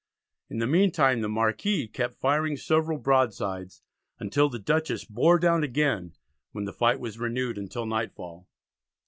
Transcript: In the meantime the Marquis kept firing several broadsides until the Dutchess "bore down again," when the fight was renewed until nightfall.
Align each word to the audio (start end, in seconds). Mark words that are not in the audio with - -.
In 0.49 0.57
the 0.57 0.65
meantime 0.65 1.21
the 1.21 1.29
Marquis 1.29 1.87
kept 1.87 2.15
firing 2.15 2.57
several 2.57 2.97
broadsides 2.97 3.83
until 4.17 4.49
the 4.49 4.57
Dutchess 4.57 5.05
"bore 5.05 5.37
down 5.37 5.63
again," 5.63 6.15
when 6.53 6.65
the 6.65 6.73
fight 6.73 6.99
was 6.99 7.19
renewed 7.19 7.59
until 7.59 7.85
nightfall. 7.85 8.47